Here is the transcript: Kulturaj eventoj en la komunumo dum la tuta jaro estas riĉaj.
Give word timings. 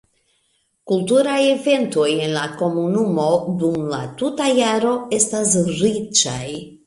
Kulturaj 0.91 1.35
eventoj 1.49 2.07
en 2.27 2.33
la 2.37 2.45
komunumo 2.63 3.27
dum 3.63 3.77
la 3.93 4.01
tuta 4.23 4.49
jaro 4.63 4.97
estas 5.21 5.53
riĉaj. 5.69 6.43